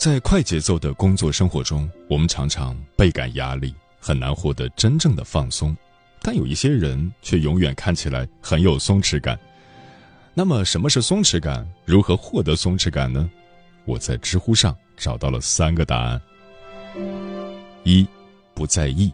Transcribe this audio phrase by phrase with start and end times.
[0.00, 5.76] 在快节奏的工作生活中，我们常常倍感压力，很难获得真正的放松。
[6.22, 9.38] 但有一些人却永远看起来很有松弛感。
[10.32, 11.70] 那么，什么是松弛感？
[11.84, 13.30] 如何获得松弛感呢？
[13.84, 16.22] 我在知乎上找到了三个答案：
[17.84, 18.08] 一、
[18.54, 19.12] 不在意。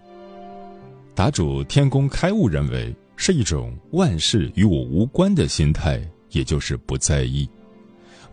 [1.17, 7.49] 答主天宫开悟认为是一种万事与我无关的心态，也就是不在意，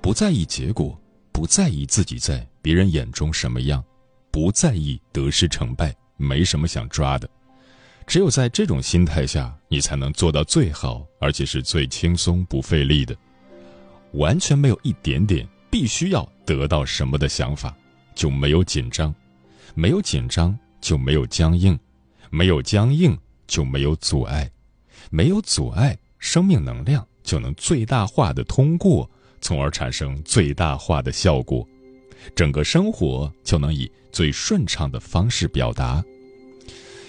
[0.02, 0.96] 不在意结果。
[1.34, 3.84] 不在意自己在别人眼中什么样，
[4.32, 7.28] 不在意得失成败，没什么想抓的。
[8.06, 13.18] 只有在这种心态下，你才能做到最好，而且是最轻松不费力的。
[14.14, 17.76] 完全没有一点点必须要得到什么的想法，
[18.14, 19.14] 就没有紧张，
[19.74, 21.78] 没有紧张就没有僵硬，
[22.30, 23.18] 没有僵硬
[23.48, 24.50] 就没有阻碍，
[25.10, 29.10] 没有阻碍，生命能量就能最大化的通过。
[29.44, 31.68] 从而产生最大化的效果，
[32.34, 36.04] 整个生活就能以最顺畅的方式表达。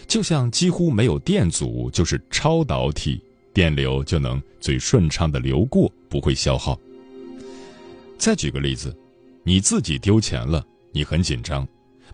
[0.09, 3.23] 就像几乎没有电阻就是超导体，
[3.55, 6.79] 电流就能最顺畅的流过，不会消耗。
[8.19, 8.95] 再举个例子，
[9.45, 11.65] 你自己丢钱了，你很紧张；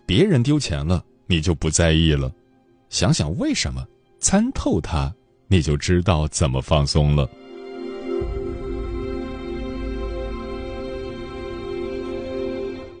[0.05, 2.31] 别人丢钱了，你就不在意了。
[2.89, 3.85] 想想为什么？
[4.19, 5.11] 参透它，
[5.47, 7.27] 你就知道怎么放松了。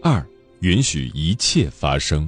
[0.03, 0.25] 二，
[0.61, 2.27] 允许一切发生。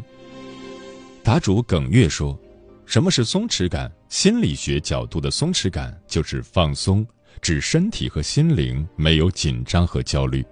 [1.23, 2.39] 答主耿月说
[2.85, 3.91] ：“什么是松弛感？
[4.09, 7.05] 心理学角度的松弛感就是放松，
[7.41, 10.45] 指身体和心灵没有紧张和焦虑。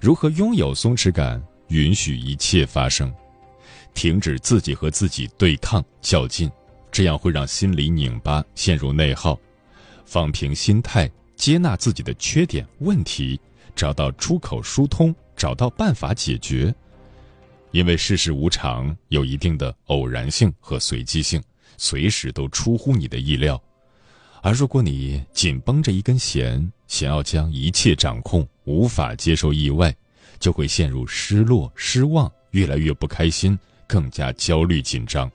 [0.00, 1.42] 如何拥有松弛感？
[1.68, 3.12] 允许一切发生，
[3.92, 6.50] 停止自己和自己对抗较劲，
[6.90, 9.38] 这样会让心理拧巴，陷入内耗。
[10.06, 13.38] 放平心态，接纳自己的缺点、问题，
[13.76, 16.74] 找到出口疏通。”找到办法解决，
[17.70, 21.40] 因为世事无常，有一定的偶然性和随机性，
[21.76, 23.58] 随时都出乎你的意料。
[24.42, 29.94] 而如果你紧绷着一根弦，想要将一切掌控，无法接受意外，
[30.40, 35.30] 就会陷入失落、失望，越来越不开心，更加焦虑紧张。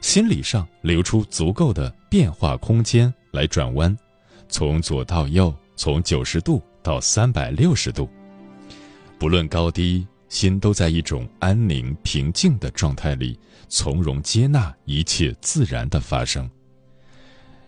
[0.00, 3.96] 心理上留出足够的变化空间来转弯，
[4.48, 8.08] 从左到右，从九十度到三百六十度。
[9.18, 13.36] 不论高低，心都在一种安宁平静的状态里，
[13.68, 16.48] 从容接纳一切自然的发生。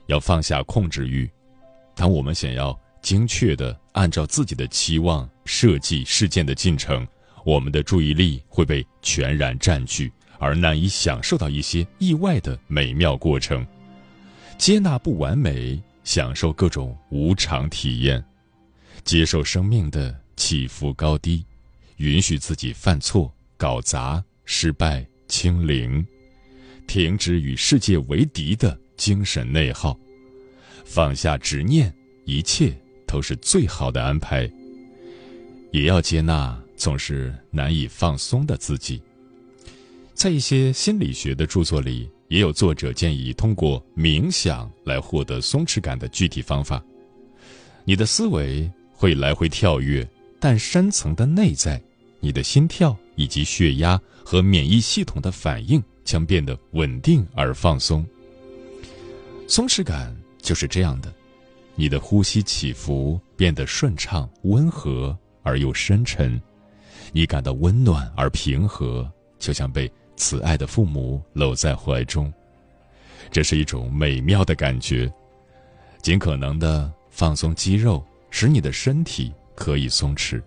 [0.06, 1.28] 要放下控制欲。
[1.97, 7.06] 当我们想要精确的按照自己的期望设计事件的进程，
[7.44, 13.67] 我们的注意力会被全然占据，而难以享受到一些意外的美妙过程。
[14.56, 18.25] 接纳不完美，享受各种无常体验，
[19.03, 20.19] 接受生命的。
[20.40, 21.44] 起伏高低，
[21.98, 26.02] 允许自己犯错、搞砸、失败、清零，
[26.86, 29.94] 停止与世界为敌的精神内耗，
[30.82, 32.74] 放下执念，一切
[33.06, 34.50] 都是最好的安排。
[35.72, 39.00] 也要接纳总是难以放松的自己。
[40.14, 46.82] 在一些心理学的著作里，也有作者建议通过冥想来获得松弛感的具体方法。
[47.84, 50.08] 你的思维会来回跳跃。
[50.40, 51.81] 但深层的内在，
[52.19, 58.04] 你的心跳以及血压和免疫系统的反应将变得稳定而放松。
[59.46, 61.12] 松弛感就是这样的，
[61.75, 66.40] 你的呼吸起伏变得顺畅、温和而又深沉，
[67.12, 69.06] 你感到温暖而平和，
[69.38, 72.32] 就像被慈爱的父母搂在怀中。
[73.31, 75.12] 这是一种美妙的感觉。
[76.00, 78.02] 尽可能的放松肌肉。
[78.32, 80.42] 使你的身体可以松弛。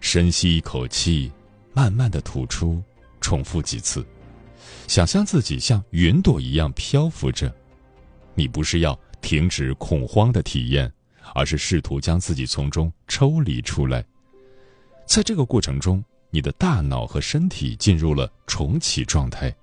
[0.00, 1.30] 深吸一口气，
[1.72, 2.82] 慢慢的吐出，
[3.20, 4.04] 重复几次。
[4.88, 7.54] 想象自己像云朵一样漂浮着，
[8.34, 10.92] 你不是要停止恐慌的体验，
[11.34, 14.04] 而是试图将自己从中抽离出来。
[15.06, 19.54] 在这个过程中，你的大脑和身体进入了重启状态。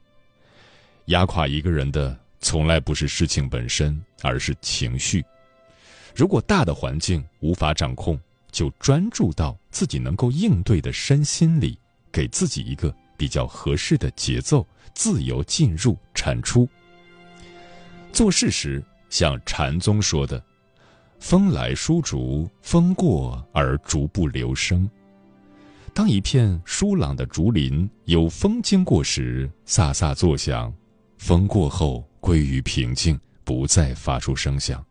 [1.07, 5.23] 压垮一个人的从来不是事情本身，而是情绪。
[6.15, 8.17] 如果大的环境无法掌控，
[8.53, 11.77] 就专注到自己能够应对的身心里，
[12.09, 14.65] 给自己一个比较合适的节奏。
[14.93, 16.69] 自由进入产出。
[18.11, 20.39] 做事时，像禅宗说的
[21.19, 24.87] ：“风来疏竹，风过而竹不留声。”
[25.95, 30.71] 当一片疏朗的竹林有风经过时，飒飒作响；
[31.17, 34.85] 风过后归于平静，不再发出声响。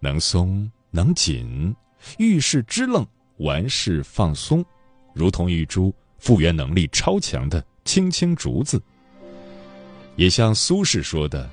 [0.00, 1.72] 能松能紧，
[2.18, 3.06] 遇事支棱，
[3.38, 4.64] 完事放松，
[5.14, 7.64] 如同一株复原能力超强的。
[7.84, 8.78] 青青竹子，
[10.16, 11.48] 也像苏轼说的：“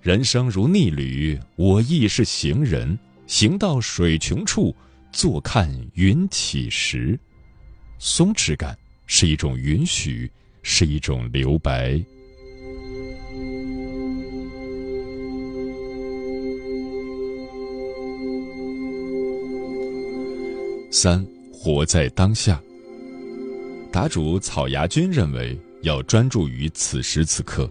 [0.00, 2.96] 人生如逆旅，我亦是行人。
[3.26, 4.72] 行到水穷处，
[5.10, 7.18] 坐看云起时。”
[7.98, 10.30] 松弛感是一种允许，
[10.62, 12.00] 是一种留白。
[20.90, 22.60] 三，活在当下。
[23.92, 25.58] 答主草芽君认为。
[25.82, 27.66] 要专注于此时此刻。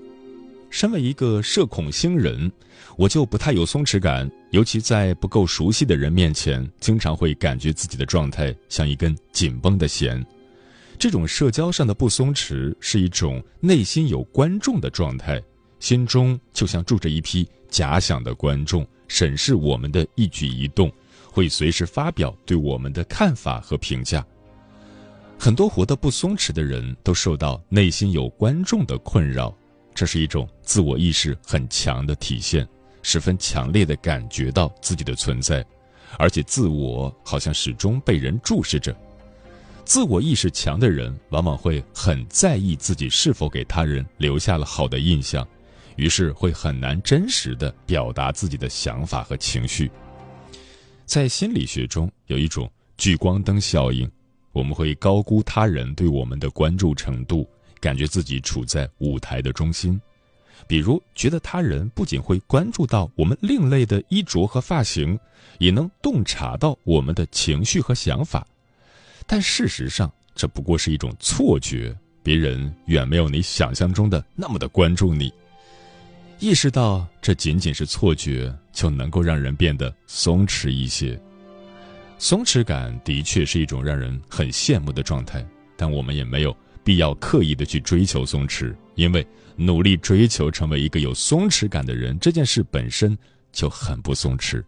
[0.70, 2.52] 身为一个社恐星人，
[2.98, 10.24] 我就不太有松弛感，尤其在不够熟悉的人面前，经常会感觉自己的状态像一根紧绷的弦。
[10.98, 15.42] 这种社交上的不松弛，是一种内心有观众的状态，
[15.80, 20.92] 心中就像住着一批假想的观众，审视我们的一举一动，
[21.32, 24.26] 会随时发表对我们的看法和评价。
[25.38, 29.56] 很多活得不松弛的人都受到内心有观众的困扰，
[29.94, 32.68] 这是一种自我意识很强的体现，
[33.02, 35.66] 十分强烈的感觉到自己的存在，
[36.18, 38.94] 而且自我好像始终被人注视着。
[39.86, 45.48] 自我意识强的人往往会很在意自己是否给他人留下了好的印象，
[45.96, 49.90] 于是会很难真实的表达自己的想法和情绪。
[51.10, 54.08] 在心理学中有一种聚光灯效应。
[54.52, 60.00] 我们会高估他人对我们的关注程度，感觉自己处在舞台的中心。
[60.68, 65.18] 比如，觉得他人不仅会关注到我们另类的衣着和发型，
[65.58, 68.46] 也能洞察到我们的情绪和想法。
[69.26, 71.92] 但事实上，这不过是一种错觉，
[72.22, 75.34] 别人远没有你想象中的那么的关注你。
[76.40, 81.20] 意识到这仅仅是错觉，就能够让人变得松弛一些。
[82.18, 85.46] 松弛感的确是一种让人很羡慕的状态，
[85.76, 89.26] 但我们也没有必要刻意的去追求松弛，因为
[89.58, 93.18] 努力追求成为一个有松弛感的人这件事本身
[93.52, 94.64] 就很不松弛。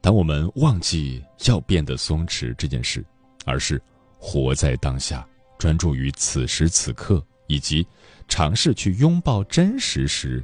[0.00, 3.04] 当我们忘记要变得松弛这件事，
[3.44, 3.80] 而是
[4.18, 5.26] 活在当下，
[5.58, 7.86] 专注于此时此刻，以及
[8.28, 10.42] 尝试去拥抱真实时，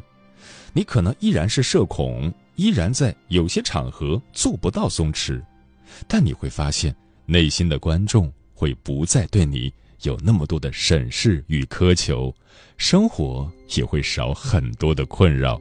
[0.72, 5.42] 你可能依然是社恐，依然在有些场合做不到松弛。
[6.06, 6.94] 但你会发现，
[7.26, 9.72] 内心的观众会不再对你
[10.02, 12.34] 有那么多的审视与苛求，
[12.76, 15.60] 生活也会少很多的困扰。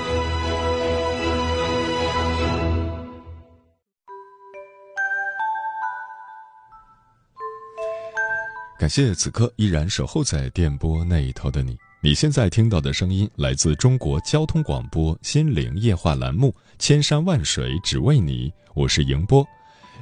[8.91, 11.77] 谢谢此刻依然守候在电波那一头的你。
[12.01, 19.47] 你现在听到的声音来自中国交通广播心灵夜话栏目《千山万水只为你》，我是迎波。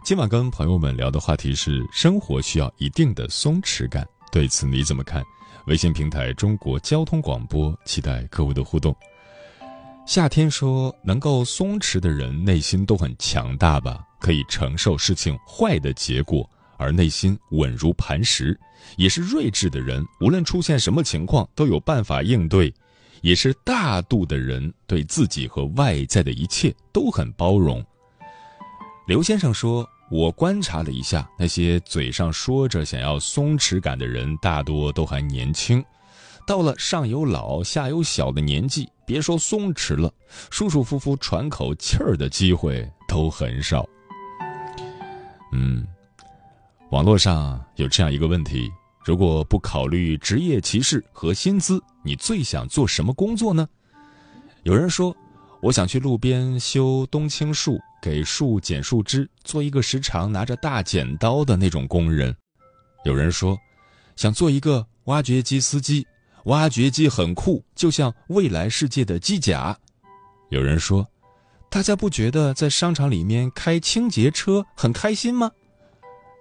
[0.04, 5.24] 今晚跟朋友们聊的话题是：生活需要一定的松弛感，对此你怎么看？
[5.68, 8.96] 微信平台中国交通广播，期待各位的互动。
[10.08, 18.58] 夏天说：“能够松弛的人内心都很强大吧，可以承受事情坏的结果，而内心稳如磐石；
[18.98, 22.74] 也是睿智的人，无论出现什么情况都有办法应对；
[23.22, 27.86] 也是大度的人，对自己和外在的一切都很包容。”
[29.06, 35.84] 刘先生说：“我观察了一下，那些嘴上说着想要松弛感的人，大多都还年轻。”
[36.48, 40.12] 到了上有老下有小的年纪，别说松弛了，
[40.50, 43.88] 舒舒服服喘口气儿的机会都很少。
[45.52, 45.86] 嗯，
[46.92, 48.72] 网络上有这样一个问题：
[49.06, 53.68] 如果不考虑职业歧视和薪资，你最想做什么工作呢？
[54.64, 55.16] 有人说，
[55.62, 62.36] 我想去路边修冬青树，给树剪树枝，做一个时常拿着大剪刀的那种工人。
[63.06, 63.56] 有人说，
[64.16, 66.06] 想做一个挖掘机司机。
[66.46, 69.78] 挖掘机很酷，就像未来世界的机甲。
[70.50, 71.06] 有人说
[71.70, 75.52] ：“大家不觉得在商场里面开清洁车很开心吗？”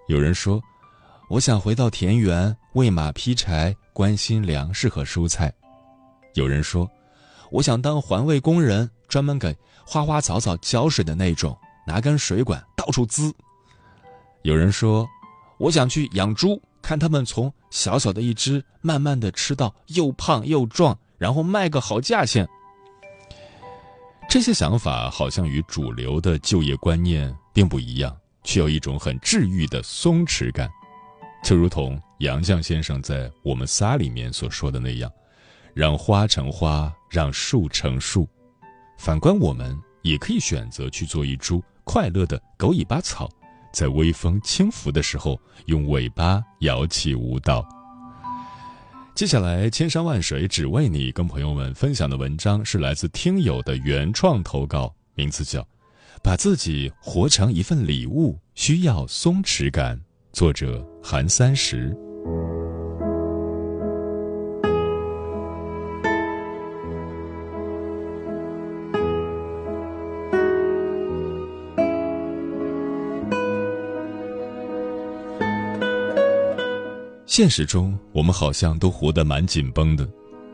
[0.09, 0.59] 有人说
[1.29, 5.53] ：“我想回到田园，喂马劈柴，关心粮食和蔬菜。”
[6.33, 6.89] 有人说
[7.51, 13.31] ：“我想当环卫工人，专门给花花草草浇水的那种，拿根水管到处滋。”
[14.41, 15.07] 有人说
[15.59, 22.49] ：“我想去养猪。”看他们从小小的一只，慢慢的吃到又胖又壮，然后卖个好价钱。
[24.27, 28.17] 这些想法好像与主流的就业观念并不一样，
[28.49, 30.67] 却有一种很治愈的松弛感，
[31.43, 35.11] 就如同杨绛先生在《我们仨》里面所说的那样
[35.75, 38.27] ：“让花成花，让树成树。”
[38.97, 43.29] 反观我们，也可以选择去做一株快乐的狗尾巴草。
[43.71, 47.63] 在微风轻拂的时候，用尾巴摇起舞蹈。
[49.13, 55.61] 接下来，千山万水只为你，跟朋友们分享的文章是来自听友的原创投稿，名字叫
[56.21, 59.97] 《把自己活成一份礼物，需要松弛感》，
[60.31, 61.95] 作者韩三十。
[77.25, 80.05] 现实中，我们好像都活得蛮紧绷的，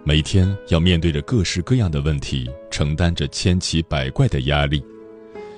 [0.04, 4.84] 每天要面对着各式各样的问题，承担着千奇百怪的压力。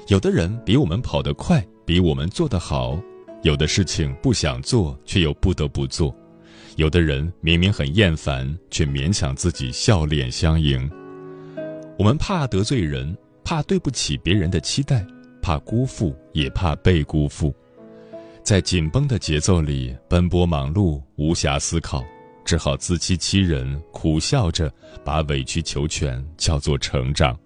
[0.08, 2.98] 有的人比我们跑得快，比我们做得好；
[3.44, 6.16] 有的事情不想做，却又不得不做；
[6.78, 10.90] 有的人明明很厌烦，却勉强自己笑脸相迎。
[12.00, 15.06] 我们怕得罪人，怕对不起别人的期待，
[15.42, 17.54] 怕辜负，也怕被辜负。
[18.42, 22.02] 在紧绷的节奏里奔波忙碌，无暇思考，
[22.46, 24.72] 只好自欺欺人，苦笑着
[25.04, 27.38] 把委曲求全叫做成长。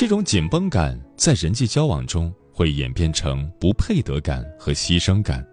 [0.00, 5.44] 这种紧绷感在人际交往中会演变成不配得感和牺牲感，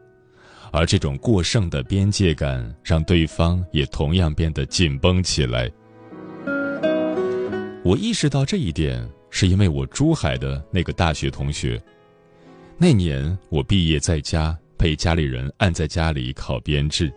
[0.71, 5.67] 而这种过剩的边界感让对方也同样变得紧绷起来。
[7.83, 11.81] 我意识到这一点，是因为我珠海的那个大学同学。
[12.77, 17.11] 那年我毕业在家，被家里人按在家里考编制，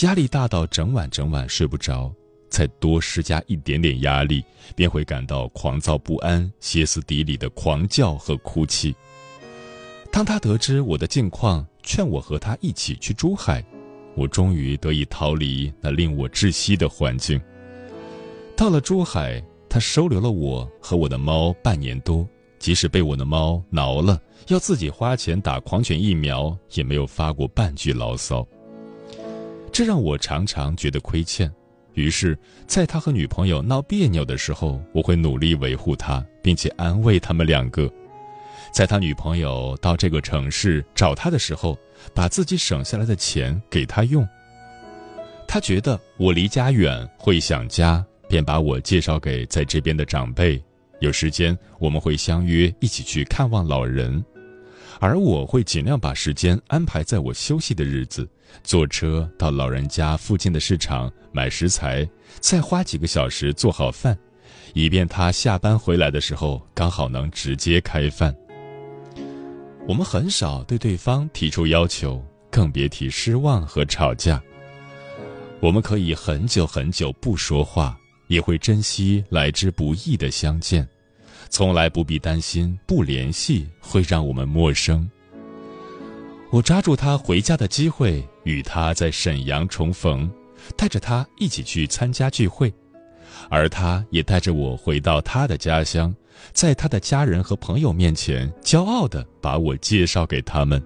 [0.00, 2.12] 压力大到整晚整晚睡不着，
[2.48, 4.44] 再多施加一点点压力，
[4.76, 8.94] 便会感到狂躁不安、歇斯底里的狂叫和哭泣。
[10.12, 13.64] 当他得知我的境况，劝我和他一起去珠海，
[14.14, 17.40] 我终于得以逃离那令我窒息的环境。
[18.56, 22.26] 到了珠海，他收留了我和我的猫半年多。
[22.60, 28.46] 即使被我的猫挠了，要自己花钱打狂犬疫苗，也没有发过半句牢骚。
[29.70, 31.52] 这让我常常觉得亏欠。
[31.94, 32.36] 于是，
[32.66, 37.90] 在他和女朋友闹别扭的时候，我会努力维护他，并且安慰他们两个。
[38.72, 41.78] 在他女朋友到这个城市找他的时候，
[42.12, 44.26] 把自己省下来的钱给他用。
[45.46, 50.60] 他觉得我离家远会想家，便把我介绍给在这边的长辈。
[51.00, 54.24] 有时间我们会相约一起去看望老人，
[55.00, 58.28] 而我会尽量把时间安排在我休息的日子，
[58.62, 62.08] 坐车到老人家附近的市场买食材，
[62.40, 64.16] 再花几个小时做好饭，
[64.72, 68.34] 以便他下班回来的时候刚好能直接开饭。
[69.86, 74.42] 我们很少对对方提出要求，更别提失望和吵架。
[75.60, 77.98] 我们可以很久很久不说话，
[78.28, 80.88] 也会珍惜来之不易的相见。
[81.54, 85.08] 从来不必担心不联系会让我们陌生。
[86.50, 90.28] 我抓住他回家的机会，与他在沈阳重逢，
[90.76, 92.74] 带着他一起去参加聚会，
[93.48, 96.12] 而他也带着我回到他的家乡，
[96.52, 100.82] 在他的家人和朋友面前，骄傲地把我介绍给他们。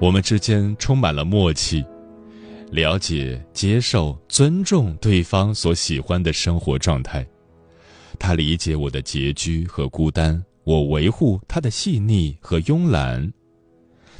[0.00, 1.84] 我们之间充满了默契，
[2.70, 7.26] 了解、接受、尊重对方所喜欢的生活状态。
[8.18, 13.32] 他理解我的拮据和孤单，我维护他的细腻和慵懒。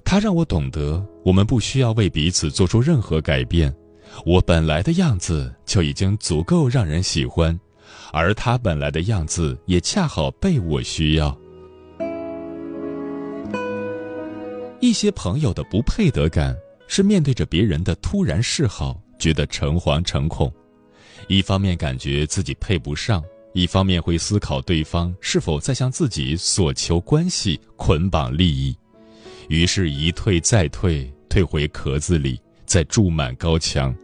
[0.05, 3.75] 他让我懂得，我们不需要为彼此做出任何改变。
[4.25, 7.59] 我本来的样子就已经足够让人喜欢，
[8.12, 11.37] 而他本来的样子也恰好被我需要。
[14.81, 20.53] 一些朋友的不配得感是面对着别人的突然示好，觉得诚惶诚恐，
[21.26, 23.25] 一方面感觉自己配不上，
[23.57, 28.77] 一方面会思考对方是否在向自己索求关系、捆绑利益，
[29.49, 33.97] 于是，一退再退，退回壳子里，再筑满高墙。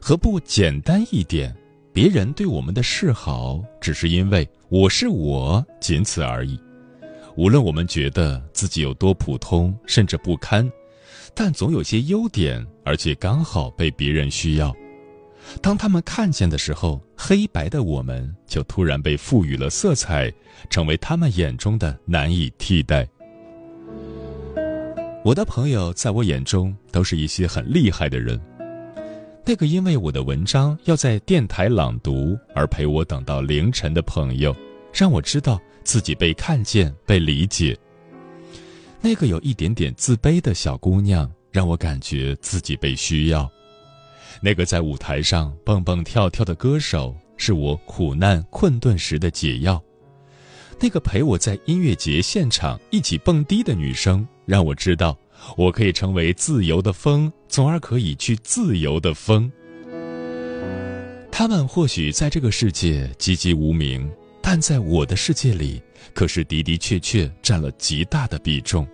[0.00, 1.54] 何不简单一点？
[1.92, 6.58] 别人对我们的示好，只是因为我是我，仅此而已。
[7.36, 10.66] 无论我们觉得自己有多普通，甚至不堪，
[11.34, 14.74] 但总有些优点，而且刚好被别人需要。
[15.60, 20.32] 当他们看见的时候，黑白的我们就突然被赋予了色彩，
[20.70, 23.06] 成为他们眼中的难以替代。
[25.24, 28.40] 我的朋友在我眼中都是一些很厉害的人。
[29.44, 34.54] 那个因为我的文章要在电台朗读而陪我等到凌晨的朋友，
[34.92, 37.76] 让我知道自己被看见、被理解。
[39.00, 43.48] 那个有一点点自卑的小姑娘，让我感觉自己被需要。
[44.40, 49.82] 那个在舞台上蹦蹦跳跳的歌手，是我苦难困顿时的解药。
[50.78, 55.16] 那个陪我在音乐节现场一起蹦迪的女生，让我知道。
[55.56, 59.50] 我可以成为自由的风，从而可以去自由的风。
[61.30, 65.82] 他们或许在这个世界籍籍无名，但在我的世界里，
[66.14, 68.86] 可是的的确确占了极大的比重。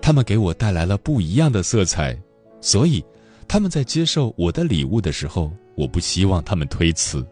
[0.00, 2.16] 他们给我带来了不一样的色彩，
[2.60, 3.04] 所以
[3.48, 7.26] 他们在接受我的礼物的时候，我不希望他们推辞，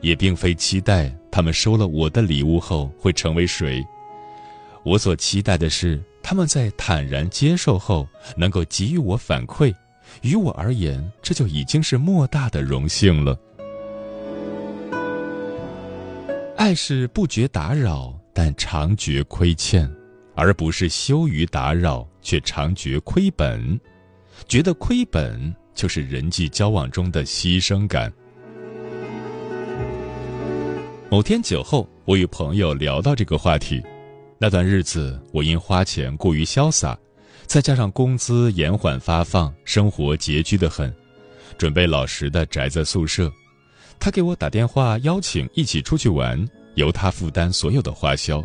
[0.00, 3.84] 也并非期待他们收了我的礼物后会成为谁。
[4.84, 6.02] 我所期待的是。
[6.26, 9.74] 他们在坦然接受后，能够给予我反馈，
[10.22, 13.38] 于我而言，这就已经是莫大的荣幸了。
[16.56, 19.86] 爱是不觉打扰，但常觉亏欠，
[20.34, 23.78] 而不是羞于打扰却常觉亏本。
[24.48, 28.12] 觉得亏本，就是人际交往中的牺牲感。
[31.10, 33.82] 某天酒后，我与朋友聊到这个话题。
[34.38, 36.98] 那段日子，我因花钱过于潇洒，
[37.46, 40.92] 再加上工资延缓发放，生活拮据的很，
[41.56, 43.32] 准备老实的宅在宿舍。
[43.98, 46.44] 他给我打电话邀请一起出去玩，
[46.74, 48.44] 由他负担所有的花销。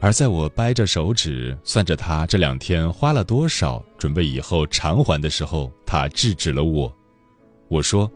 [0.00, 6.92] 而在我掰着手指算着他这两天花了多少，准备以后偿还的时候，他制止了我。
[7.68, 8.10] 我说：“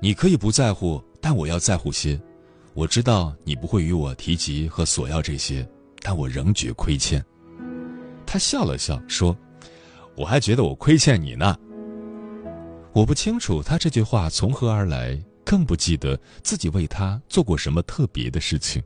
[0.00, 2.20] 你可以不在乎，但我要在乎些。
[2.74, 5.66] 我知道你不会与我提及和索要这些。”
[6.00, 7.22] 但我仍觉亏欠。
[8.24, 9.36] 他笑了笑说
[10.14, 11.58] ：“我还觉得我亏欠你呢。”
[12.94, 18.80] 我不清楚他这句话从何而来，更不记得自己为他做过什么特别的事情。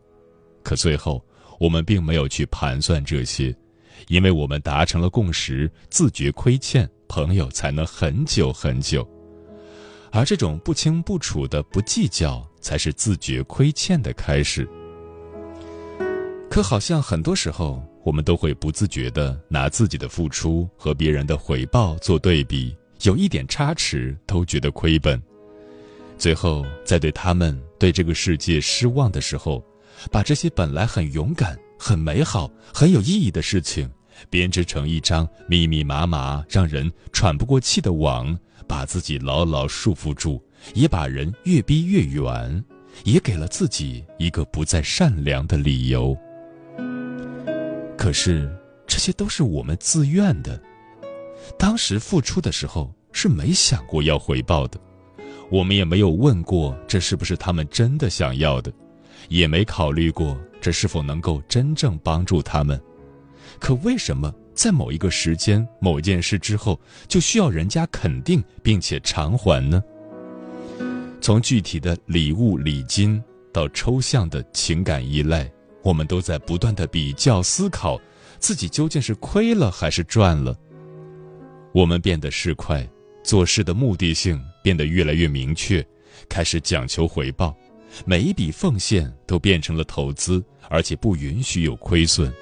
[0.62, 1.22] 可最后，
[1.58, 3.54] 我们并没有去盘算这些，
[4.08, 9.08] 因为我们达成了共识：自觉亏欠，朋友才能很久很久。
[10.10, 14.68] 而这种不清不楚的不计较，才是自觉亏欠的开始。
[16.50, 25.20] 可好像很多时候，我们都会不自觉地拿自己的付出和别人的回报做对比，有一点差池都觉得亏本。
[26.18, 29.64] 最后，在对他们、对这个世界失望的时候，
[30.10, 33.90] 把这些本来很勇敢、很美好、很有意义的事情，
[34.28, 40.42] 编织成一张密密麻麻、让人喘不过气的网，把自己牢牢束缚住，
[40.74, 42.64] 也把人越逼越远，
[43.04, 46.16] 也给了自己一个不再善良的理由。
[47.96, 48.50] 可是，
[48.86, 50.60] 这些都是我们自愿的。
[51.58, 54.78] 当时付出的时候是没想过要回报的，
[55.50, 58.72] 我们也没有问过这是不是他们真的想要的，
[59.28, 62.80] 也没考虑过这是否能够真正帮助他们。
[63.58, 69.82] 可为什么在某一个时间、某件事之后，就需要人家肯定并且偿还呢？
[71.20, 75.50] 从具体的礼物礼金到抽象的情感依赖。
[75.84, 78.00] 我们都在不断的比较思考，
[78.38, 80.56] 自己究竟是亏了还是赚了。
[81.72, 82.88] 我们变得市侩，
[83.24, 85.84] 做事的目的性变得越来越明确，
[86.28, 87.52] 开始讲求回报，
[88.04, 92.32] 每一笔奉献都变成了投资，而且不允许有亏损。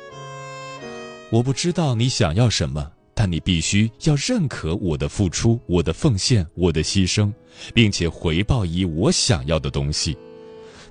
[1.31, 7.33] 我不知道你想要什么，但你必须要认可我的付出、我的奉献、我的牺牲，
[7.75, 10.17] 并且回报以我想要的东西，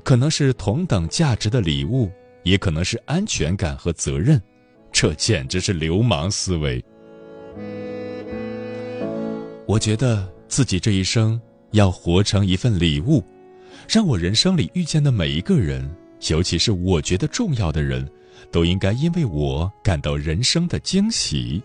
[0.03, 2.11] 可能是同等价值的礼物，
[2.43, 4.41] 也可能是安全感和责任。
[4.91, 6.83] 这简直是流氓思维。
[9.65, 11.39] 我觉得自己这一生
[11.71, 13.23] 要活成一份礼物，
[13.89, 15.89] 让我人生里遇见的每一个人，
[16.27, 18.07] 尤其是我觉得重要的人，
[18.51, 21.59] 都应该因为我感到人生的惊喜。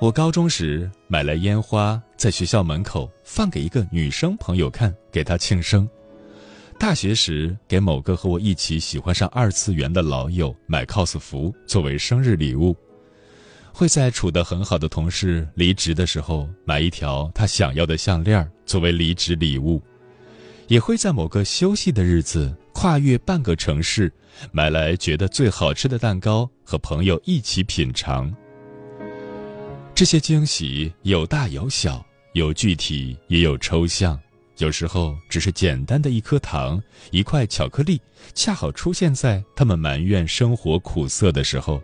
[0.00, 5.88] 我高中时买来烟花，在学校门口放给一个女生朋友看，给她庆生。
[6.76, 12.76] 大学时给某个和我一起喜欢上二次元的老友买 cos 服作为生日礼物。
[13.72, 19.80] 会在处得很好的同事离职的时候买一条他想要的项链作为离职礼物，
[20.68, 24.12] 也会在某个休息的日子跨越半个城市
[24.52, 28.32] 买来觉得最好吃的蛋糕和朋友一起品尝。
[29.94, 32.04] 这些惊喜有大有小，
[32.34, 34.18] 有具体也有抽象，
[34.58, 38.00] 有时候只是简单的一颗糖、一块巧克力，
[38.34, 41.82] 恰好出现在他们埋怨生活苦涩的时候。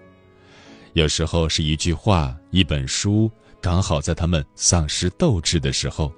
[0.93, 3.29] 有时候是一句话、一本书，
[3.61, 6.13] 刚好在他们丧失斗志的时候；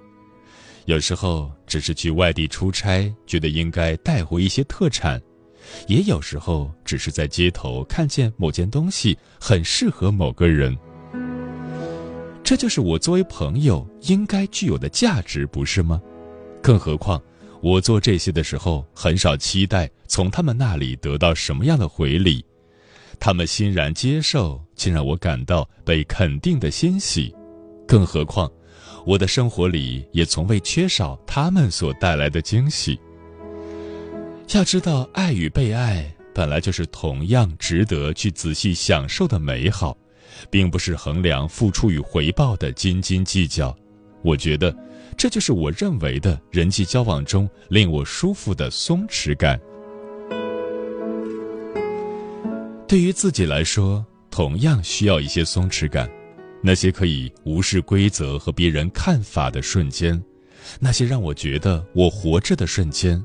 [0.84, 5.18] 有时候只是去外地出差，觉得应该带回一些特产；
[5.86, 10.76] 也有时候只是在街头看见某件东西很适合某个人。
[12.42, 16.00] 这就是我作为朋友应该具有的价值，不是吗？
[16.62, 17.20] 更何况，
[17.60, 22.44] 我做这些的时候，很少期待从他们那里得到什么样的回礼。
[23.18, 27.34] 他们欣然接受，竟让我感到被肯定的欣喜。
[27.88, 28.50] 更何况，
[29.06, 32.98] 我的生活里也从未缺少他们所带来的惊喜。
[34.52, 39.96] 要知道，爱与被爱本来就是同样值得去仔细享受的美好，
[40.50, 43.74] 并不是衡量付出与回报的斤斤计较。
[44.22, 44.76] 我觉得，
[45.16, 49.60] 这就是我认为的人际交往中令我舒服的松弛感。
[52.88, 56.10] 对于自己来说，同样需要一些松弛感。
[56.62, 60.20] 那些可以无视规则和别人看法的瞬间，
[60.80, 63.24] 那些让我觉得我活着的瞬间，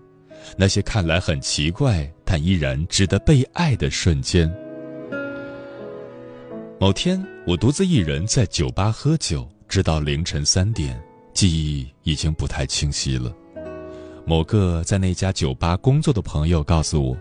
[0.58, 4.52] 那些看来很奇怪但依然值得被爱的瞬间。
[6.80, 11.00] 某天，我独自一人在酒吧喝酒，直到凌晨三点，
[11.34, 13.34] 记忆已经不太清晰了。
[14.26, 17.18] 某个在那家酒吧工作的朋友告诉我。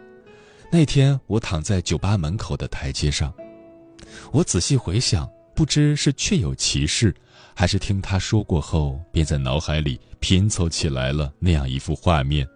[0.73, 3.33] 那天我躺在酒吧门口的台阶上，
[4.33, 7.15] 我仔细回想，不知是确有其事，
[7.55, 12.47] 还是听他说过后，便在脑海里拼凑起来了那样一幅画面。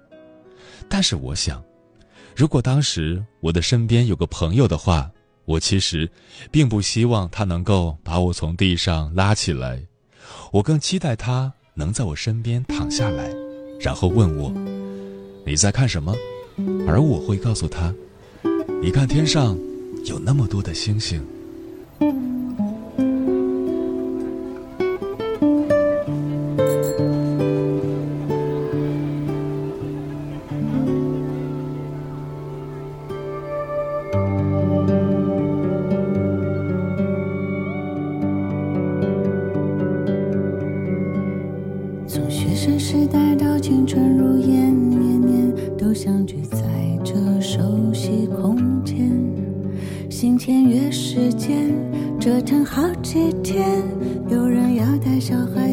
[0.89, 1.63] 但是我想，
[2.35, 5.11] 如果当时我的身边有个朋友的话，
[5.45, 6.11] 我其实
[6.51, 9.83] 并不希望他能够把我从地上拉起来，
[10.53, 13.31] 我更期待他能在我身边躺下来，
[13.79, 14.51] 然后问我
[15.45, 16.15] ：“你在看什么？”
[16.89, 17.93] 而我会告诉他。
[18.81, 19.59] 你看，天上
[20.07, 21.23] 有那么多的星星。
[43.65, 46.59] 青春如烟，年年都相聚在
[47.03, 47.63] 这熟
[47.95, 49.11] 悉空间。
[50.11, 51.75] 心签约时间，
[52.21, 53.83] 折腾好几天。
[54.29, 55.64] 有人要带小孩，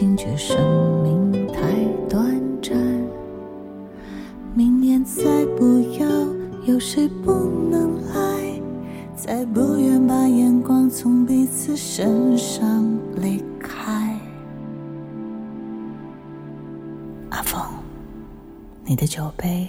[0.00, 0.56] 惊觉生
[1.02, 1.60] 命太
[2.08, 2.74] 短暂
[4.54, 6.08] 明年再不要
[6.64, 7.30] 有谁不
[7.70, 8.58] 能爱？
[9.14, 12.82] 才不愿把眼光从彼此身上
[13.16, 14.18] 离开。
[17.28, 17.60] 阿峰
[18.86, 19.68] 你的酒杯